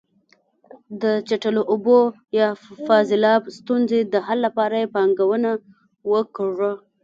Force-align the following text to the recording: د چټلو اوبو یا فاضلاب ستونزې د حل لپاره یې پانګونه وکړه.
د 1.01 1.03
چټلو 1.27 1.61
اوبو 1.71 1.99
یا 2.39 2.47
فاضلاب 2.87 3.41
ستونزې 3.57 3.99
د 4.13 4.15
حل 4.27 4.39
لپاره 4.45 4.75
یې 4.81 4.91
پانګونه 4.95 5.51
وکړه. 6.11 6.73